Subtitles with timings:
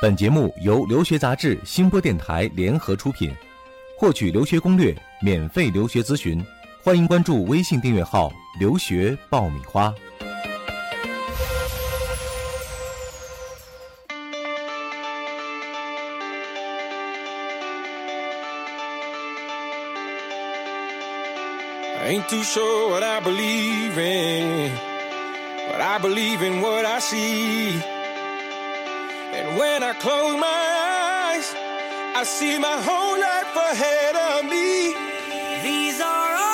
[0.00, 3.34] 本节目由留学杂志、新播电台联合出品。
[3.96, 6.40] 获取留学攻略、免费留学咨询，
[6.84, 9.92] 欢迎关注微信订阅号“留学爆米花”。
[29.48, 31.54] And when I close my eyes,
[32.14, 34.94] I see my whole life ahead of me.
[35.62, 36.48] These are ours.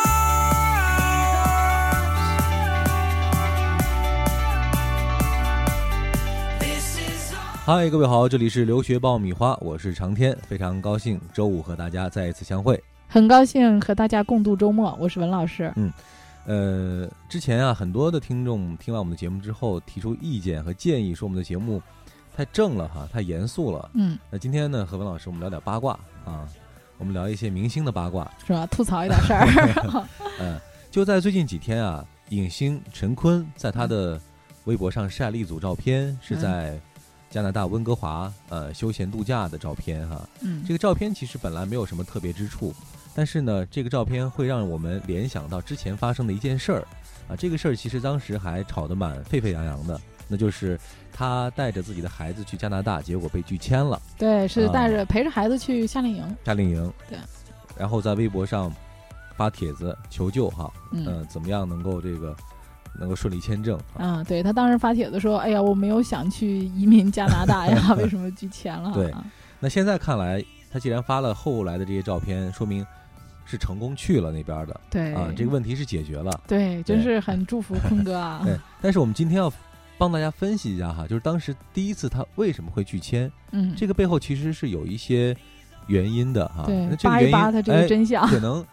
[6.60, 7.66] This is ours.
[7.66, 12.80] 嗨，各位好，这里是留学爆米花，我是长天，非常高兴周五和大家再一次相会。
[13.08, 15.72] 很高兴和大家共度周末，我是文老师。
[15.74, 15.92] 嗯
[16.46, 21.82] 呃，之前啊，很多的听众听完我们的节目之后提出意见和建议，说我们的节目
[22.36, 23.90] 太正了哈，太严肃了。
[23.94, 26.48] 嗯，那今天呢，和文老师我们聊点八卦啊，
[26.98, 28.30] 我们聊一些明星的八卦。
[28.46, 28.66] 是吧？
[28.66, 30.06] 吐槽一点事儿。
[30.40, 30.58] 嗯，
[30.90, 34.20] 就在最近几天啊，影星陈坤在他的
[34.64, 36.78] 微博上晒了一组照片，是在
[37.30, 40.28] 加拿大温哥华呃休闲度假的照片哈。
[40.40, 42.74] 嗯，这个照片其实本来没有什么特别之处，
[43.14, 46.86] 但是呢，这个照片会让我们联想到之前发生的一件事儿
[47.28, 47.36] 啊。
[47.36, 50.78] 这个事儿其实当时还吵得蛮沸沸扬扬的，那就是
[51.12, 56.36] 他带着自己的孩子去加拿大，结果被拒签了对，是啊带着陪着孩子去夏令营。
[56.44, 56.92] 夏令营。
[57.08, 57.18] 对，
[57.76, 58.72] 然后在微博上
[59.36, 62.34] 发帖子求救哈，嗯呃，怎么样能够这个
[62.98, 64.06] 能够顺利签证啊？
[64.20, 69.24] 啊，对他当时发帖子说：“哎呀，我没有想去移民加拿大呀， 为什么拒签了？”对啊
[69.60, 72.86] 那现在看来，他既然发了后来的这些照片，说明
[73.44, 76.40] 是成功去了那边的对啊，这个问题是解决了。
[76.46, 78.42] 对，真是很祝福坤哥啊。
[78.46, 79.50] 对，但是我们今天要
[79.96, 85.36] 帮大家分析一下哈，就是当时第一次他为什么会拒签，嗯，这个背后其实是有一些
[85.86, 86.64] 原因的哈。
[86.66, 88.26] 对那这个原因扒一扒他这个哎真相。
[88.28, 88.64] 可能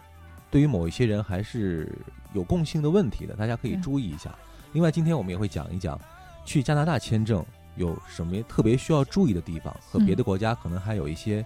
[0.50, 1.92] 对于某一些人还是
[2.34, 4.34] 有共性的问题的，大家可以注意一下。
[4.74, 6.00] 另外，今天我们也会讲一讲
[6.44, 7.46] 去加拿大签证
[7.76, 11.46] 有什么特别需要注意的地方，和嗯别的国家可能还有一些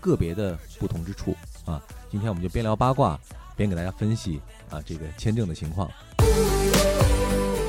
[0.00, 1.80] 个别的不同之处啊。
[2.10, 3.18] 今天我们就边聊八卦，
[3.54, 5.90] 边给大家分析啊这个签证的情况。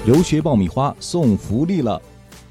[0.06, 2.00] 留学爆米花送福利了！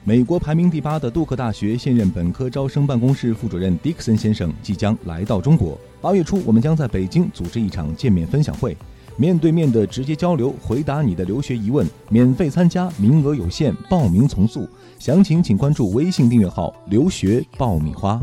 [0.02, 5.78] 美国排名第八的杜克大学现任本科招生办公室副主任迪克森先生即将来到中国。
[6.00, 8.76] 八月初，我们将在北京组织一场见面分享会，
[9.16, 14.68] 面对面的直接交流，回答你的留学疑问，免费参加，名额有限，报名从速。
[14.98, 18.18] 详情请关注微信订阅号“留学爆米花”。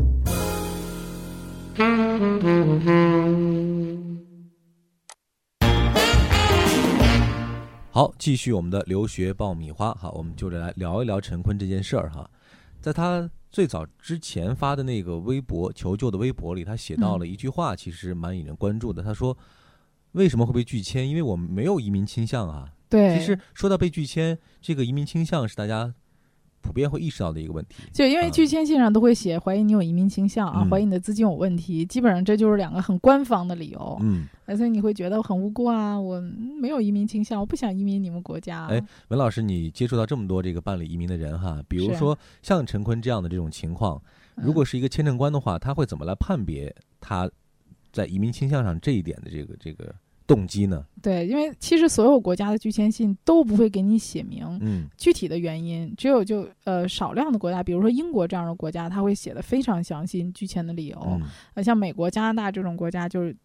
[7.94, 12.26] 好，继续我们的留学爆米花哈，我们就来聊一聊陈坤这件事儿哈。
[12.80, 19.02] 在他最早之前发的那个微博求救的微博里，他写到了一句话，其实蛮引人关注的。
[19.02, 19.36] 他说
[20.12, 21.06] ：“为什么会被拒签？
[21.06, 25.92] 因为我们没有移民倾向啊。”对，其实说到被拒签，这个移民倾向是大家
[26.62, 27.82] 普遍会意识到的一个问题。
[27.92, 33.98] 就因为啊拒签信上都会写怀疑你有移民倾向啊，嗯怀疑你的资金有问题，基本上这就是两个很官方的理由。
[34.00, 36.20] 嗯，所以你会觉得很无辜啊，我
[36.60, 38.66] 没有移民倾向，我不想移民你们国家。
[38.68, 44.00] 哎，文老师，你接触到这么多这个办理移民的人哈，比如说像陈坤这样的这种情况，
[44.36, 47.30] 嗯如果是一个签证官的话，他会怎么来判别他
[47.92, 49.94] 在移民倾向上这一点的这个这个
[50.26, 50.84] 动机呢？
[51.00, 61.20] 对，因为其实所有国家的拒签信都不会给你写明嗯具体的原因，只有就呃少量的国家，比如说英国这样的国家，他会写的非常详细拒签的理由。
[61.62, 63.36] 像美国、加拿大这种国家就是。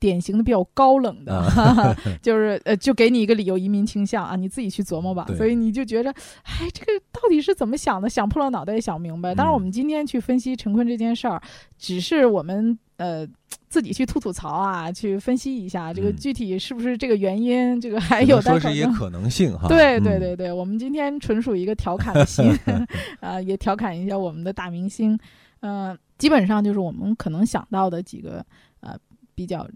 [0.00, 5.26] 典型的比较高冷的，啊 就是呃，就给你一个理由，移民倾向啊，你自己去琢磨吧。
[5.36, 8.08] 所以你就觉着，哎，这个到底是怎么想的？
[8.08, 9.34] 想破了脑袋也想不明白。
[9.34, 11.40] 当然，嗯我们今天去分析陈坤这件事儿，
[11.76, 13.26] 只是我们呃
[13.68, 18.98] 自己去吐吐槽啊，去分析一下这个嗯具体是不是这个原因，这个还有能说是一些待考证。
[18.98, 19.68] 可能性哈。
[19.68, 22.58] 对对嗯对对，我们今天纯属一个调侃的心，
[23.20, 25.18] 啊、也调侃一下我们的大明星，
[25.60, 28.44] 呃，基本上就是我们可能想到的几个
[28.80, 28.96] 呃
[29.34, 29.68] 比较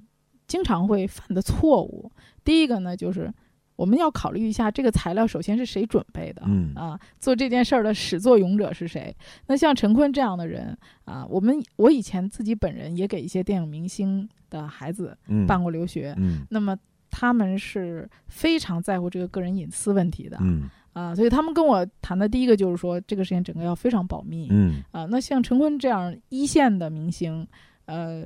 [0.47, 2.11] 经常会犯的错误。
[2.43, 3.33] 第一个呢，就是
[3.77, 9.15] 我们要考虑一下这个材料首先是谁准备的，嗯啊，做这件事儿的始作俑者是谁？
[9.47, 16.77] 那像陈坤这样的人啊，我们我以前自己本人也给一些电影明星的孩子嗯办过留学，嗯那么
[17.11, 25.05] 他们是非常在乎这个个人隐私问题的、嗯啊，所以他们跟我谈的第一个就是说，这个事情整个要非常保密、嗯啊。
[25.11, 27.47] 那像陈坤这样一线的明星，
[27.87, 28.25] 呃，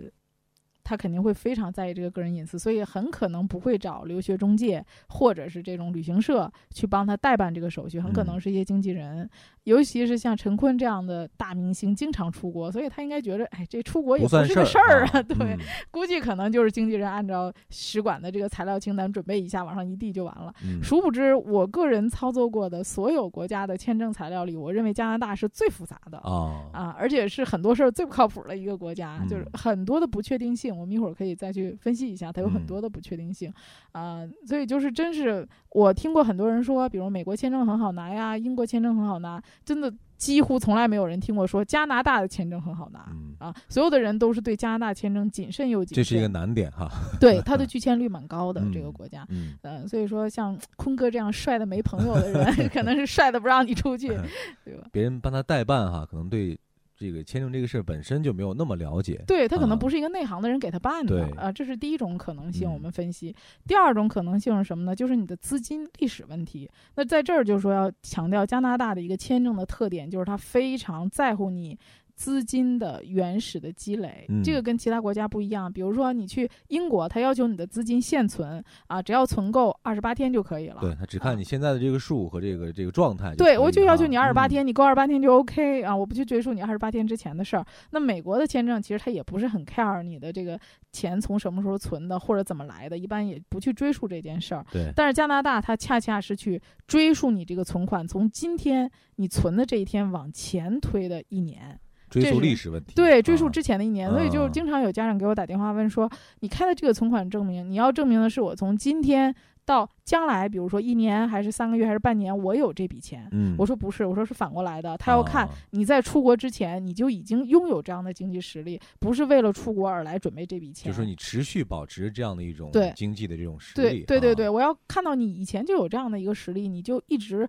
[0.89, 9.29] 他肯定会非常在意这个个人隐私，所以很可能不会找留学中介或者是这种旅行社去帮他代办这个手续，很可能嗯是一些经纪人，
[9.65, 15.37] 尤其是像陈坤这样的大明星，经常出国，所以他应该觉得，哎，这出国也不是个事儿儿啊，对。
[15.37, 15.59] 嗯
[15.91, 20.55] 估计可能就是经纪人按照使馆的这个材料清单准备一下，往上一递就完了。
[20.65, 26.19] 嗯殊不知，我个人操作过的所有国家的签证材料里，我认为加拿大是最复杂的。
[26.19, 30.78] 啊啊，而且是很多事儿最不靠谱的一个国家，就是嗯很多的不确定性。
[30.79, 33.53] 我们一会儿可以再去分析一下，它有很嗯多的不确定性，
[33.93, 43.07] 啊、所以就是真是我听过很多人说，比如美国签证很好拿呀，英国签证很好拿，真的几乎从来没有人听过说加拿大的签证很好拿。
[43.11, 46.91] 嗯，啊，所有的人都是对加拿大签证谨慎又谨慎，这是一个难点哈。
[47.21, 49.25] 对它的 拒签率蛮高的、这个嗯国家。
[49.31, 54.09] 嗯，嗯、所以说像坤哥这样帅的没朋友的人， 可能是帅的不让你出去，
[54.65, 54.89] 对吧？
[54.91, 56.59] 别人帮他代办哈，可能对
[56.99, 59.23] 这个签证这个事儿本身就没有那么了解。
[59.27, 63.35] 对他可能啊不是一个内行的人给他办的对啊，这是第一种可能性，嗯我们分析。
[63.67, 64.97] 第二种可能性是什么呢？
[64.97, 66.69] 就是你的资金历史问题。
[66.97, 71.79] 那在这儿就是说要强调加拿大的一个签证的特点，就是他非常在乎你。
[72.19, 75.73] 资金的原始的积累，嗯这个跟其他国家不一样。
[75.73, 80.79] 比如说，你去英国，他要求你的资金现存啊，只要存够二十八天就可以了。
[80.81, 87.65] 对他只啊看你现在的这个数和这个这个状态对，我就要求你二十八嗯天，你够二十八天就 OK 啊，我不去追溯你二十八天之前的事儿。
[87.93, 90.59] 那美国的签证其实它也不是很 care 你的这个
[90.91, 94.67] 钱从什么时候存的或者怎么来的，一般也不去追溯这件事儿。
[94.73, 101.79] 对，但是加拿大它恰恰是去追溯你这个存款从今天你存的这一天往前推的一年。
[102.09, 102.95] 追溯历史问题。
[102.95, 106.11] 对，追溯啊之前的一年，所以就啊经常有家长给我打电话问说，
[106.41, 109.35] 你开的这个存款证明，你要证明的是我从今天
[109.65, 113.29] 到将来，比如说一年还是三个月还是半年，我有这笔钱。
[113.33, 120.91] 嗯，我说不是，我说是反过来的，他要看啊你在出国之前你就已经拥有这样的经济实力，不是为了出国而来准备这笔钱。
[120.91, 124.05] 就说你持续保持这样的一种对经济的这种实对力。
[124.05, 127.47] 对对对，啊，我要看到你以前就有这样的一个实力，你就一直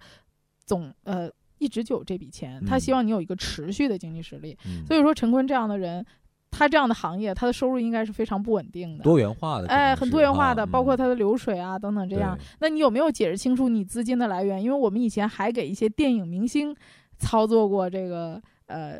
[0.66, 1.30] 总呃
[1.60, 4.58] 一直就有这笔钱，他嗯希望你有一个持续的经济实力。
[4.66, 6.04] 嗯所以说，陈坤这样的人，
[6.50, 9.04] 他这样的行业，他的收入应该是非常不稳定的。
[9.04, 12.38] 多元化的哎，很多元化的，啊包括嗯它的流水啊等等这样。
[12.60, 14.62] 那你有没有解释清楚你资金的来源？
[14.64, 16.76] 因为我们以前还给一些电影明星
[17.20, 18.98] 操作过这个呃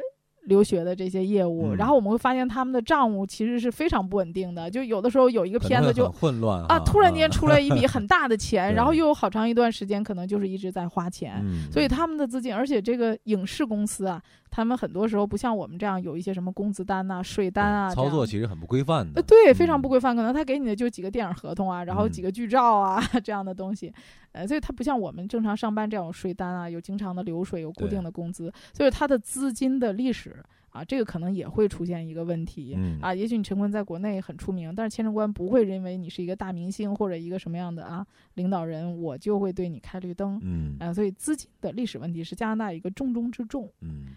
[0.50, 11.40] 留学的这些业务，嗯然后我们会发现他们的账务其实是非常不稳定的，就有的时候有一个片子就混乱啊，哈突然间啊出来一笔 很大的钱，对然后又有好长一段时间可能就是一直在花钱。
[11.44, 19.22] 嗯，所以他们的资金，而且这个影视公司啊，他们很多时候不像我们这样有一些什么工资单呐、税单啊，操作其实很不规范的。
[19.22, 23.94] 呃，，对，非常嗯不规范，可能他给你的就几个电影合同啊，然后几嗯个剧照啊、这样的东西，
[24.32, 30.36] 呃，所以他不像我们正常上班这样有税单啊，有经常的流水，有固定的工资，所以他的资金的历史
[30.72, 32.76] 啊，这个可能也会出现一个问题。
[32.78, 33.00] 嗯。
[33.02, 38.06] 啊，也许你陈坤在国内很出名，但是签证官不会认为你是一个大明星或者一个什么样的啊
[38.36, 40.40] 领导人，我就会对你开绿灯。
[40.44, 40.76] 嗯。
[40.80, 43.72] 啊，所以资金的历史问题是加拿大一个重中之重。
[43.82, 44.16] 嗯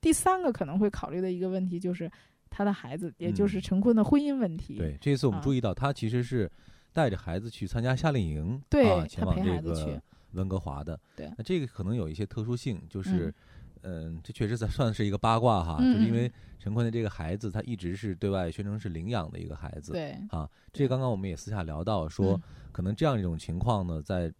[0.00, 2.10] 第三个可能会考虑的一个问题就是
[2.50, 4.76] 他的孩子，也就是嗯陈坤的婚姻问题。
[4.76, 6.50] 对，这次我们啊注意到他其实是
[6.92, 10.00] 带着孩子去参加夏令营，对啊，前往这个
[10.32, 10.98] 温哥华的。
[11.14, 13.34] 对那这个可能有一些特殊性，就是
[13.82, 22.42] 嗯，嗯，这确实算 算是一个八卦哈，嗯就是因为嗯陈坤的这个孩子，他一直是对外宣称是领养的一个孩子，对，啊，这刚刚我们也私下聊到说，嗯
[22.72, 24.32] 可能这样一种情况呢，在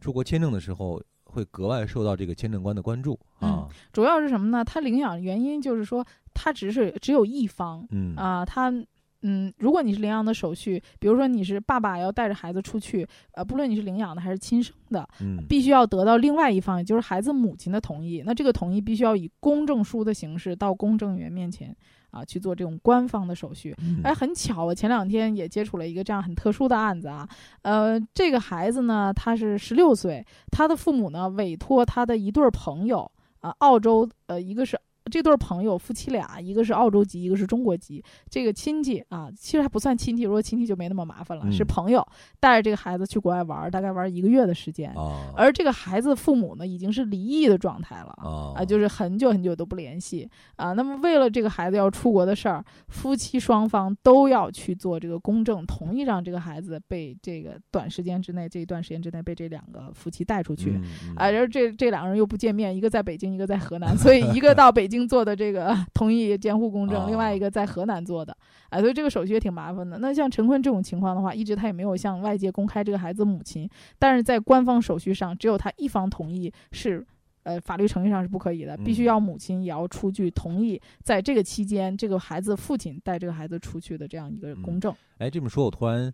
[0.00, 4.64] 出国签证的时候会格外受到这个签证官的关注啊，主要是什么呢？
[4.64, 6.04] 他领养原因就是说，
[6.34, 8.72] 他只是只有一方嗯啊、他。
[9.22, 18.22] 嗯，如果你是领养的手续，比如说你是爸爸要带着孩子出去，呃，不论你是领养的还是亲生的，嗯必须要得到另外一方，也就是孩子母亲的同意。
[18.24, 21.76] 那这个同意必须要以公证书的形式到公证员面前
[22.10, 23.74] 啊去做这种官方的手续。
[23.80, 27.28] 嗯哎，很巧，我前两天也接触了一个这样很特殊的案子啊。
[27.62, 33.10] 呃，这个孩子呢，他是十六岁，他的父母呢委托他的一对儿朋友
[33.40, 34.78] 啊、澳洲呃，一个是。
[35.08, 38.02] 这对儿朋友夫妻俩，一个是澳洲籍，一个是中国籍。
[38.28, 42.06] 这个亲戚啊，其实还不算亲戚，如果亲戚就没那么麻烦了，是嗯朋友
[42.38, 44.90] 带着这个孩子去国外玩儿，大概玩儿一个月的时间。
[44.92, 50.72] 啊而这个孩子父母呢，已经是离异的状态了啊啊，就是很久很久都不联系啊。
[50.72, 60.80] 那么为了这个孩子要出国的事儿，夫妻双方都要去做这个公证，同意让这个孩子被这个短时间之内这一段时间之内被这两个夫妻带出去。
[61.16, 68.36] 啊，然后这这两个人又不见面，一个在北京，一个在河南，所以一个到北京做的这个 同意监护公证，另外一个在河南做的，
[68.70, 69.98] 哎，所以这个手续也挺麻烦的。
[69.98, 77.06] 那像陈坤这种情况的话，一直他也没有向外界公开这个孩子母亲，但是在官方手续上，只有他一方同意是
[77.44, 84.94] 呃，法律程序上是不可以的，必须嗯要母亲也要出具同意，在这个期间，这个孩子父亲带这个孩子出去的这样一个公证。
[85.18, 86.12] 哎，这么说，我突然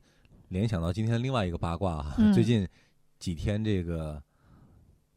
[0.51, 2.69] 联想到今天另外一个八卦哈，嗯最近
[3.19, 4.23] 几天这个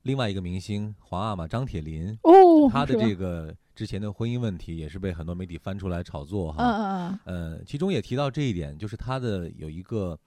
[0.04, 2.32] 另外一个明星皇阿玛张铁林，哦，
[2.70, 6.64] 他的这个之前的婚姻问题也是被很多媒体翻出来炒作哈。
[6.64, 10.18] 嗯嗯呃，其中也提到这一点，就是他的有一个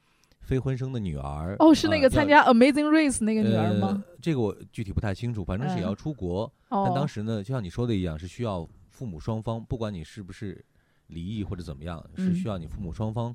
[0.40, 1.56] 非婚生的女儿。
[1.58, 4.02] 嗯，哦，是那啊个参加 Amazing Race 那个女儿吗？
[4.06, 4.18] 呃？
[4.20, 6.44] 这个我具体不太清楚，反正是也要嗯出国。
[6.68, 10.64] 哦，但当时呢，就像你说的一样，是需要父母双方，不管你是不是
[11.08, 13.34] 离异或者怎么样，是嗯需要你父母双方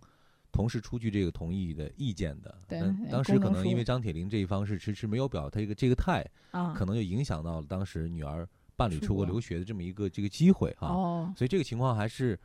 [0.52, 2.56] 同时出具这个同意的意见的。
[2.68, 2.80] 对
[3.12, 10.88] 当时可能因为张铁林这一方是迟迟没有表他一个这个态，啊，可能就影响到了当时女儿伴侣出国留学的这么一个这个机会啊。
[10.88, 12.40] 哦，所以这个情况还是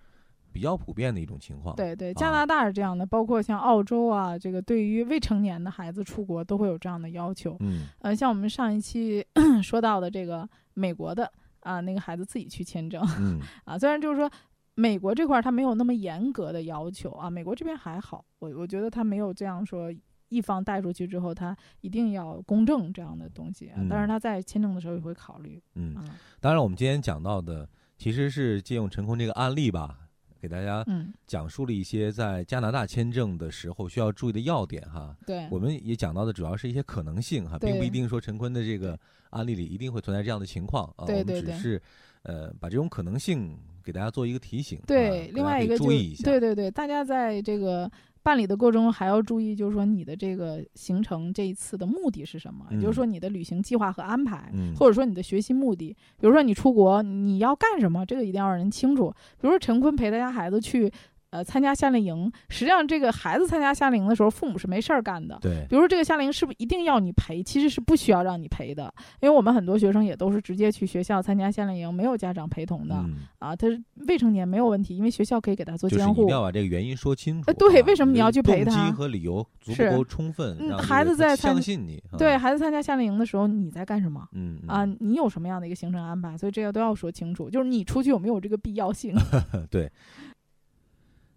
[0.53, 1.77] 比较普遍的一种情况。
[1.77, 7.57] 对对，啊加拿大是这样的，包括像澳洲啊，这个对于未成年的孩子出国都会有这样的要求。
[7.61, 9.25] 嗯呃，像我们上一期
[9.63, 14.31] 说到的这个美国的啊，那个孩子自己去签证嗯 啊，虽然就是说
[14.75, 19.93] 美国这块儿他没有那么严格的要求啊，美国这边还好，我我觉得他没有这样说。
[20.31, 27.69] 一方带出去之后，他一定要公证这样的东西，啊但是嗯他在签证的时候也会考虑嗯，啊，当然我们今天讲到的
[27.99, 30.09] 其实是借用陈坤这个案例吧，
[30.41, 35.15] 给大家嗯，讲述了一些在加拿大签证的时候需要注意的要点哈。
[35.27, 38.99] 对，我们也讲到的主要是一些可能性哈，并不一定说陈坤的这个
[39.31, 41.03] 案例里一定会存在这样的情况啊。
[41.03, 41.83] 我对对对们只是
[42.23, 44.81] 呃把这种可能性给大家做一个提醒。
[44.87, 46.25] 对，啊另外一个注意一下。
[46.25, 47.91] 对对对，大家在这个
[48.23, 59.11] 办理的过程中还要注意，就是说你的这个行程这一次的目的是什么，也就是说你的旅行计划和安排，嗯或者说你的学习目的，比如说你出国你要干什么，这个一定要让人清楚。
[59.41, 60.91] 比如说陈坤陪他家孩子去。
[61.31, 65.39] 呃，参加夏令营，实际上这个孩子参加夏令营的时候，父母是没事儿干的。
[65.41, 67.43] 对比如说这个夏令营是不是一定要你陪？
[67.43, 72.97] 其实是不需要让你陪的，因为我们很多学生也都是直接去学校参加夏令营，没有家长陪同的。
[72.97, 76.29] 嗯，啊，他是未成年没有问题，因为学校可以给他做监护就是一定。
[76.35, 77.45] 要把这个原因说清楚。
[77.47, 82.03] 呃对为什么你要去陪动他机和理由足够充分，嗯孩子在参相信你。
[82.11, 84.27] 啊对，孩子参加夏令营的时候，你在干什么？
[84.33, 86.37] 嗯啊，嗯你有什么样的一个行程安排？
[86.37, 89.15] 所以这个都要说清楚，就是你出去有没有这个必要性？
[89.71, 89.91] 对。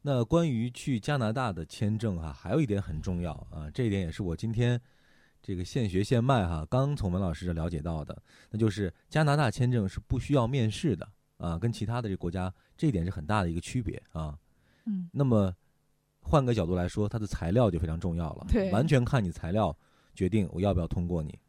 [0.06, 4.80] 那关于去加拿大的签证哈、还有一点很重要啊，这一点也是我今天
[5.42, 14.38] 这个现学现卖哈、刚从文老师这了解到的，那就是加拿大签证是不需要面试的啊，跟其他的这国家这一点是很大的一个区别啊。
[14.86, 15.56] 嗯，那么
[16.20, 19.74] 换个角度来说，它的材料就非常重要了，对完全看你材料
[20.14, 21.40] 决定我要不要通过你。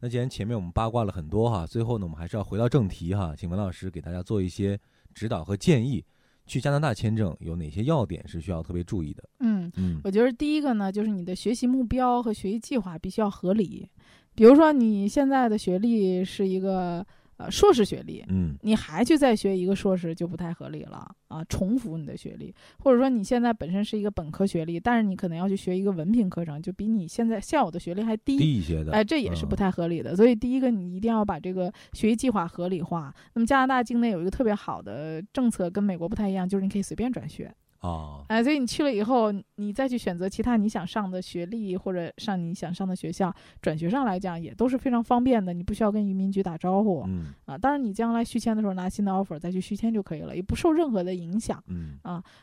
[0.00, 4.78] 那既然前面我们八卦了很多哈，最后呢，我们还是要回到正题哈，请文老师给大家做一些
[5.14, 6.04] 指导和建议。
[6.48, 9.22] 去加拿大签证有哪些要点是需要特别注意的？
[9.40, 13.88] 嗯，嗯我觉得第一个呢，就是你的学习目标和学习计划必须要合理。
[14.34, 17.06] 比如说你现在的学历是一个
[17.38, 30.14] 呃硕士学历，嗯你还去再学一个硕士就不太合理了啊，重复你的学历，或者说你现在本身是一个本科学历，但是你可能要去学一个文凭课程，就比你现在现有的学历还低，低一些的，哎，这也是不嗯太合理的。
[30.14, 33.14] 所以第一个，你一定要把这个学习计划合理化。
[33.34, 37.54] 那么加拿大境内有一个特别好的政策，跟美国不太一样，就是你可以随便转学。
[37.80, 43.32] 啊，哎，所以你去了以后，你再去选择其他你想上的学历或者上你想上的学校，
[43.62, 47.04] 转学上来讲也都是非常方便的，你不需要跟移民局打招呼。
[47.06, 51.62] 嗯啊，当然你将来续签的时候拿新的 offer 再去续签就可以了，也不受任何的影响。
[51.68, 51.98] 嗯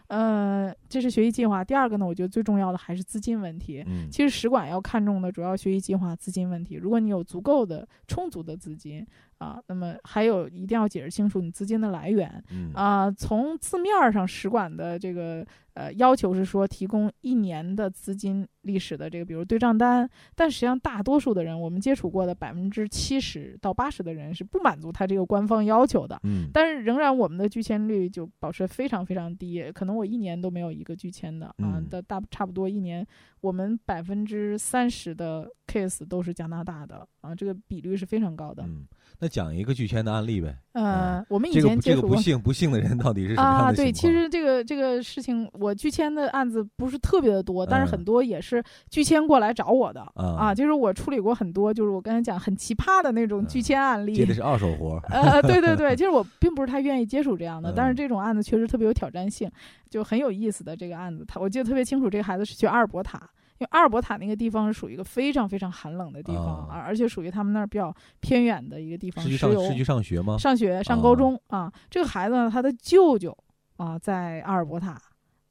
[0.07, 1.63] 呃，这是学习计划。
[1.63, 3.83] 第二个呢，我觉得最重要的还是资金问题。
[3.85, 6.75] 嗯，其实使馆要看重的主要学习计划资金问题。
[6.75, 9.05] 如果你有足够的充足的资金
[9.37, 13.11] 啊，那么还有一定要解释清楚你资金的来源嗯啊。
[13.11, 20.09] 从字面儿上，使馆的这个呃要求是说提供一年的资金历史的这个，比如对账单。
[20.35, 26.19] 但实际上，大多数的人，我们接触过的百分之七十到八十的人是不满足他这个官方要求的。
[26.23, 33.05] 嗯，但是仍然我们的拒签率就保持非常非常低，可能我一年都没有一个拒签的啊嗯，的大差不多一年，
[33.41, 38.63] 我们百分之三十的 case 都是加拿大的啊，这个比率是非常高的。
[38.63, 38.85] 嗯，
[39.19, 40.55] 那讲一个拒签的案例呗。
[40.73, 42.09] 呃，我们以前接触过。
[42.09, 43.85] 不幸不幸的人到底是什么样啊，的情况？
[43.85, 54.13] 对，其实这个这个事情，我拒签的案子不是特别的多，但是嗯很多也是拒签过来找我的啊啊，就是我处理过很多，就是我刚才讲很奇葩的那种拒嗯签案例。
[54.13, 55.01] 接的是二手活儿。
[55.09, 59.49] 呃，对对对，其 实我并不是太愿意接触这样的，但是嗯这种案子确实特别有挑战性，
[59.89, 61.23] 就很有意思的这个案子。
[61.25, 63.21] 他我记得特别清楚，这个孩子是去阿尔伯塔，
[63.57, 70.37] 因为阿尔伯塔那个地方是属于一个非常非常寒冷的地方，啊而、而且属于他们那儿比较偏远的一个地方，是去上是去上学吗？
[70.37, 71.71] 上学上高中啊。
[71.89, 73.35] 这个孩子呢，他的舅舅
[73.77, 75.01] 啊在阿尔伯塔，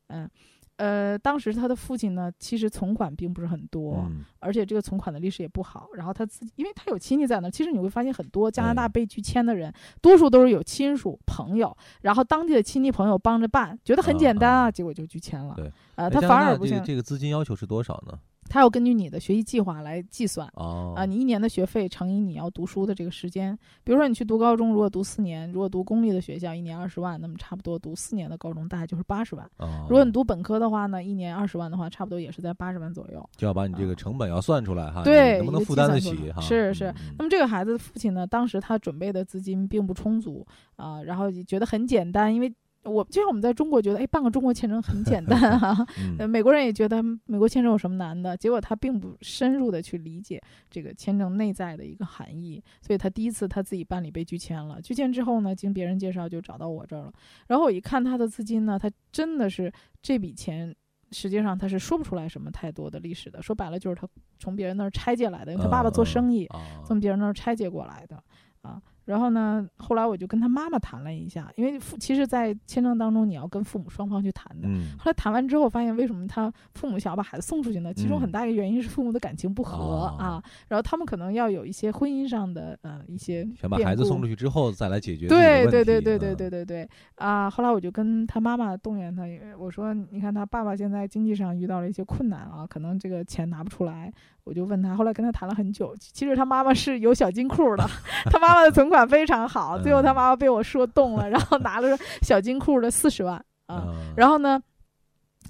[0.09, 0.29] 嗯。
[0.76, 5.88] 呃，当时他的父亲呢，其实存款并不是很多，嗯而且这个存款的历史也不好。
[5.95, 15.54] 然后他自己，因为他有亲戚在那儿，其实你会发现很多加拿大哎被拒签的人，多数都是有亲属朋友，然后当地的亲戚朋友帮着办，觉得很简单啊，结果就拒签了。
[15.54, 18.19] 对，呃，他反而不行，这个这个资金要求是多少呢？
[18.49, 20.49] 他要根据你的学习计划来计算。
[20.55, 29.45] 哦啊，你一年的学费乘以你要读书的这个时间，比如说你去读高中，如果读四年，如果读公立的学校，一年二十万，那么差不多读四年的高中大概就是八十万。
[29.59, 33.29] 哦如果你读本科的话呢，一年二十万的话，差不多也是在八十万左右。
[33.37, 36.41] 就要把你这个成本要算出来哈，对你能不能负担得起哈？
[36.41, 40.47] 是是那么这个孩子的父亲呢，当时他准备的资金并不充足
[40.77, 42.53] 啊、然后也觉得很简单，因为
[42.85, 45.87] 我就像我们在中国觉得，哎，办个中国签证很简单啊，
[46.29, 57.12] 美国人也觉得美国签证有什么难的，结果他并不深入的去理解这个签证内在的一个含义，所以他第一次他自己办理被拒签了，拒签之后呢，经别人介绍就找到我这儿了，
[57.49, 59.73] 然后我一看他的资金呢，他真的是
[60.03, 60.75] 这笔钱。
[61.12, 64.09] 实际上他是说不出来什么太多的历史的，说白了就是他
[64.41, 68.21] 从别人那儿拆借来的，因为他爸爸做生意，啊从别人那儿拆借过来的
[68.62, 68.83] 啊。
[69.05, 74.69] 然后呢，后来我就跟他妈妈谈了一下，因为父其实，在签证当中你要跟父母双方去谈的。
[74.69, 77.93] 嗯后来谈完之后，发现为什么他父母想要把孩子送出去呢？
[77.93, 84.35] 其中嗯很大一个原因是父母的感情不和、哦啊，然后他们可能要有一些婚姻上的呃一些想把孩子送出去。
[84.35, 87.49] 之后再来解决对对对对对啊对对对啊！
[87.49, 89.23] 后来我就跟他妈妈动员他，
[89.57, 94.13] 我说：“你看他爸爸现在经济上遇到了一些困难啊，可能这个钱拿不出来。”
[94.45, 95.97] 我就问他，后来跟他谈了很久。
[95.99, 97.89] 其实他妈妈是有小金库的，
[98.31, 99.79] 他妈妈的存款非常好。
[99.79, 103.35] 最后他嗯妈妈被我说动了，然后拿了小金库的四十万
[103.67, 103.77] 啊。
[103.77, 104.61] 啊然后呢，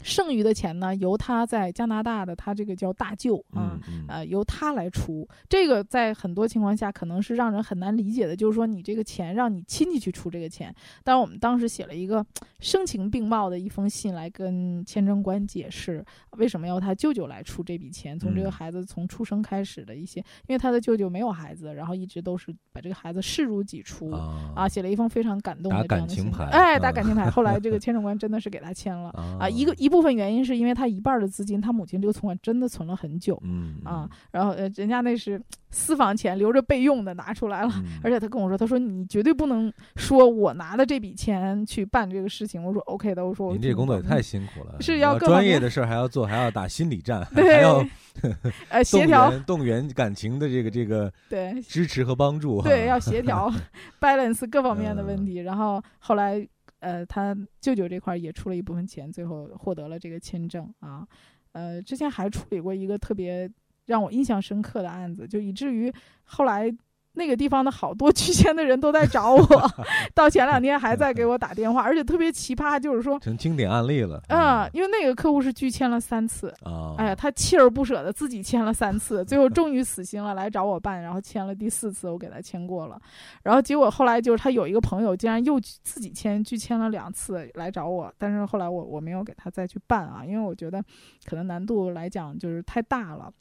[0.05, 3.75] 剩余的钱呢，由他在加拿大的他这个叫大舅啊。
[3.75, 12.25] 嗯嗯呃，由他来出，这个在很多情况下可能是让人很难理解的，就是说你这个钱让你亲戚去出这个钱，但是我们当时写了一个
[12.61, 24.11] 声情并茂的一封信来跟签证官解释，为什么要他舅舅来出这笔钱，从这个嗯孩子从出生开始的一些，因为他的舅舅没有孩子，然后一直都是把这个孩子视如己出。
[24.11, 27.31] 啊啊，写了一封非常感动的这样的情牌哎，打啊感情牌。
[27.31, 33.41] 后来 这个签证官真的是给他签了啊啊，一个一部分原因是因为他一半儿的资金，他母亲这个存款真的存了很久。
[33.45, 33.77] 嗯。
[33.85, 37.71] 啊，然后呃，人家那是私房钱，留着备用的拿出来了。
[37.77, 38.01] 嗯。
[38.03, 42.61] 而且他跟我说，他说你绝对不能说我拿的这笔钱去办这个事情。
[42.61, 47.85] 我说 OK 的，我说我您这工作也太辛苦了，是要专业的事儿还要做，还要打心理战， 还要
[48.71, 49.31] 呃协动调。
[49.31, 51.63] 员动员感情的这个这个对。
[51.63, 52.61] 支持和帮助。
[52.63, 53.49] 对要协调
[54.01, 55.25] balance 各方面的问嗯。
[55.25, 55.37] 题。
[55.37, 56.45] 然后后来
[56.85, 61.09] 呃，他舅舅这块也出了一部分钱，最后获得了这个签证啊。
[61.53, 63.51] 呃，之前还处理过一个特别
[63.87, 65.91] 让我印象深刻的案子，就以至于
[66.25, 66.71] 后来
[67.15, 69.71] 那个地方的好多 拒签的人都在找我，
[70.15, 74.21] 到前两天还在给我打电话，而且特别奇葩，就是说，成经典案例了。
[74.29, 83.01] 嗯、因为那个客户是拒签了三次，啊，哎呀，他锲而不舍的自己签了三次，最后终于死心了，来找我办，然后签了第四次，我给他签过了，
[83.43, 90.83] 然后结果后来就是他有一个朋友竟然又自己签拒签了两次来找我，但是后来我我没有给他再去办啊，因为我觉得
[91.25, 93.33] 可能难度来讲就是太大了，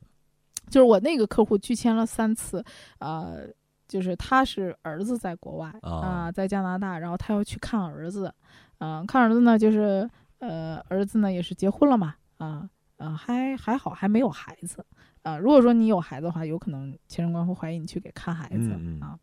[0.69, 2.63] 就是我那个客户拒签了三次，
[2.99, 3.47] 呃。
[3.87, 8.33] 就是他是儿子在国外啊啊、在加拿大，然后他要去看儿子，
[8.79, 14.85] 嗯、看儿子呢，就是呃，儿子呢也是结婚了嘛，啊、呃，还还好，还没有孩子。
[15.21, 19.17] 啊、如果说你有孩子的话，有可能签证官会怀疑你去给看孩子、啊。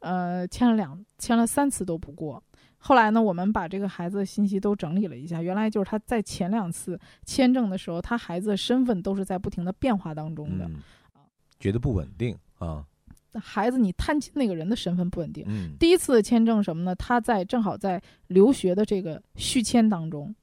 [0.00, 2.42] 呃，签了两，签了三次都不过。
[2.78, 10.66] 后来呢，我们把这个孩子的信息都整理了一下，原来就是他在前两次签证的时候，他孩子的身份都是在不停的变化当中的。
[10.66, 10.82] 嗯，
[11.58, 12.84] 觉得不稳定啊，
[13.40, 15.44] 孩子，你探亲那个人的身份不稳定。
[15.48, 16.94] 嗯第一次的签证什么呢？
[16.96, 20.34] 他在正好在留学的这个续签当中，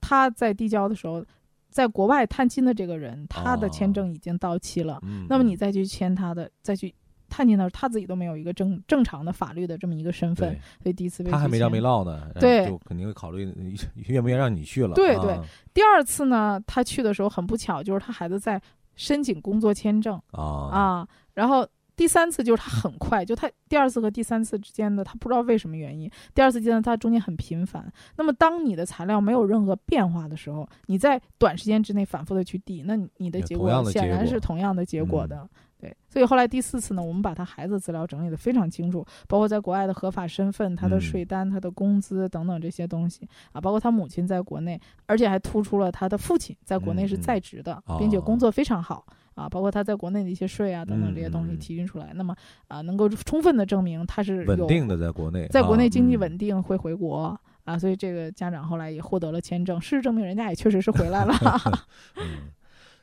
[0.00, 1.24] 他在递交的时候，
[1.68, 5.00] 在国外探亲的这个人，他的签证已经到期了。
[5.02, 6.94] 嗯，那么你再去签他的，再去
[7.28, 13.44] 探亲的时候，他自己都没有一个正正常的法律的这么一个身份，对所以第一次被他还没着没落呢，对就肯定会考虑
[14.08, 14.94] 愿不愿意让你去了。
[14.94, 18.60] 对对啊第二次呢，他去的时候很不巧，就是他孩子在
[18.96, 21.68] 申请工作签证啊啊，然后。
[21.98, 27.92] 第三次就是他很快，就他第二次和第三次之间的，他不知道为什么原因，第二次阶段他中间很频繁。
[28.16, 33.84] 那么当你的材料没有任何变化的时候，你在短时间之内反复的去递，那你你的结果。
[33.90, 35.28] 显然是同样的结果嗯。
[35.28, 35.48] 的。
[35.80, 41.00] 对，所以后来第四次呢，我们把他孩子资料整理的非常清楚，包括在国外的合法身份、他的嗯。
[41.00, 47.96] 税单、他的工资等等这些东西啊，包括他母亲在国内，而且还突出了他的父亲在国内是在职的，哦。
[47.98, 49.06] 并且工作非常好
[49.38, 52.34] 啊，包括他在国内的一些税啊等等这些东西提取出来，那么
[52.66, 61.34] 啊，能够充分的证明他是稳定的在国内，在国内啊经济嗯稳定会回国啊，所以这个家长后来也获得了签证，事实证明人家也确实是回来了。
[62.18, 62.50] 嗯，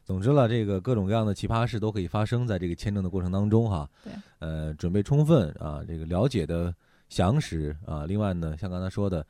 [0.04, 3.90] 总之了，这个各种各样的奇葩事都可以发生在这个签证的过程当中哈。
[4.04, 6.74] 对，呃，准备充分啊，这个了解的
[7.08, 8.06] 详实啊。
[8.06, 9.26] 另外呢，像刚才说的，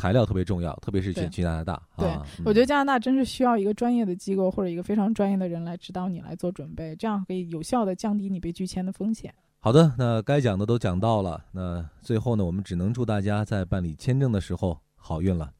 [0.00, 2.26] 材料特别重要，特别是去去加拿大对啊。
[2.44, 9.32] 我觉得加拿大真是需要一个专业的机构或者一个非常专业的人来指导你来做准备，这样可以有效的降低你被拒签的风险。
[9.58, 15.52] 好的，那该讲的都讲到了，那最后呢，我们只能祝大家在办理签证的时候好运了。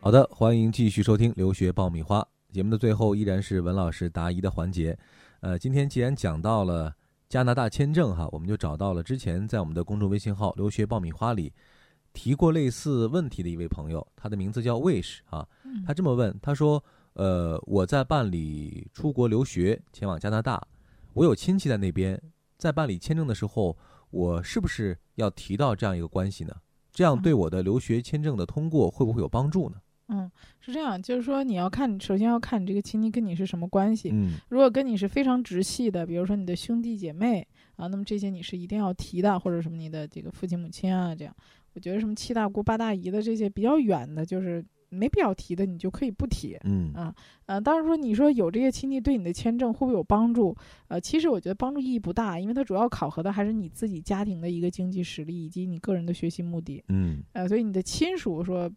[0.00, 4.96] 好的，欢迎继续收听留学爆米花节目的最后依然是文老师答疑的环节。
[5.40, 6.92] 呃，今天既然讲到了
[7.34, 11.52] 加拿大签证哈，我们就找到了之前在我们的公众微信号“留学爆米花”里
[12.12, 15.44] 提过类似问题的一位朋友，他的名字叫 Wish 啊，
[15.84, 16.80] 他这么问，他说
[17.14, 20.64] ：“呃，我在办理出国留学前往加拿大，
[21.12, 22.22] 我有亲戚在那边，
[22.56, 23.76] 在办理签证的时候，
[24.10, 26.54] 我是不是要提到这样一个关系呢？
[26.92, 34.10] 这样对我的留学签证的通过会不会有帮助呢？”嗯，是这样，就是说你要看，首先要看你这个亲戚跟你是什么关系。
[34.12, 41.34] 嗯如果跟你是非常直系的，比如说你的兄弟姐妹啊，那么这些你是一定要提的，或者什么你的这个父亲母亲啊，这样。
[41.74, 46.56] 我觉得什么七大姑八大姨的这些比较远的，就是没必要提的，你就可以不提。
[46.64, 47.12] 嗯啊
[47.46, 50.56] 呃，当然说你说有这些亲戚对你的签证会不会有帮助？
[50.86, 56.84] 呃，其实我觉得帮助意义不大，因为它主要考核的还是你自己家庭的一个经济实力以及你个人的学习目的。
[56.90, 58.70] 嗯呃，所以你的亲属说，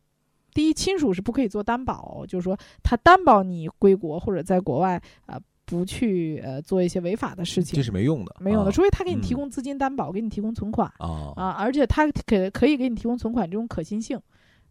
[0.58, 8.72] 第一，亲属是不可以做担保，就是说他担保你归国或者在国外啊、呃不去呃做一些违法的事情，这是没用的，没用的，啊。
[8.72, 10.92] 除非他给你提嗯供资金担保，给你提供存款。
[10.98, 11.34] 啊。
[11.36, 14.20] 啊，而且他给可以给你提供存款这种可信性。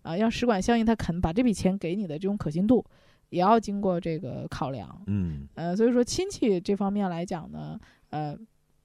[0.02, 2.84] 啊，让使馆相应他肯把这笔钱给你的这种可信度，
[3.28, 4.88] 也要经过这个考量。
[5.06, 5.46] 嗯。
[5.54, 8.34] 呃，所以说亲戚这方面来讲呢，呃，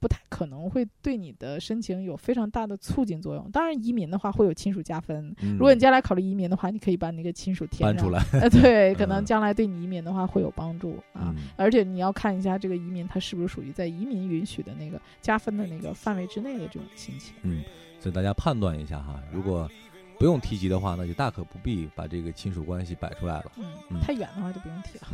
[0.01, 3.49] 不太可能会对你的申请有非常大的促进作用。
[3.51, 5.33] 当然，移民的话会有亲属加分。
[5.41, 8.09] 嗯，如果你将来考虑移民的话，你可以把那个亲属填出。
[8.09, 11.31] 来，呃，对，可嗯能将来对你移民的话会有帮助啊。
[11.37, 17.33] 嗯而且你要看一下这个移民它是不是属于在移民允许的那个加分的那个范围之内的这种亲戚。
[17.43, 17.63] 嗯，
[17.99, 19.69] 所以大家判断一下哈，如果
[20.17, 23.51] 不用提及的话，那就大可不必把这个亲属关系摆出来了。
[23.57, 25.07] 嗯嗯，太远的话就不用提了。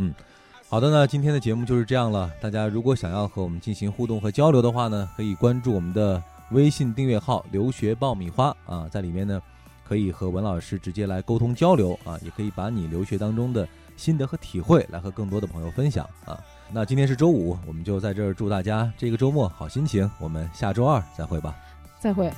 [0.70, 2.30] 好的呢，今天的节目就是这样了。
[2.42, 9.42] 大家如果想要和我们进行互动和交流的话呢，可以关注我们的微信订阅号“留学爆米花”啊，在里面呢
[9.88, 16.38] 可以和文老师直接来沟通交流啊，也可以把你留学当中的心得和体会来和更多的朋友分享啊。
[16.70, 20.10] 那今天是周五，我们就在这儿祝大家这个周末好心情。
[20.20, 21.56] 我们下周二再会吧。
[21.98, 22.30] 再会。